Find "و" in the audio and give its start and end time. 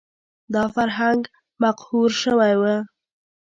2.61-2.63